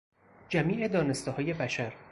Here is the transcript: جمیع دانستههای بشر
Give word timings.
جمیع 0.49 0.87
دانستههای 0.87 1.53
بشر 1.53 1.93